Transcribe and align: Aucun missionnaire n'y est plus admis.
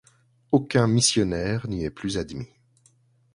Aucun 0.51 0.87
missionnaire 0.87 1.67
n'y 1.67 1.83
est 1.85 1.91
plus 1.91 2.17
admis. 2.17 2.47